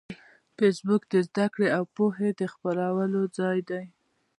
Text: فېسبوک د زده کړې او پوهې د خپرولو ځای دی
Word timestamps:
فېسبوک 0.57 1.01
د 1.11 1.13
زده 1.27 1.45
کړې 1.53 1.67
او 1.77 1.83
پوهې 1.95 2.29
د 2.39 2.41
خپرولو 2.53 3.21
ځای 3.37 3.59
دی 3.69 3.83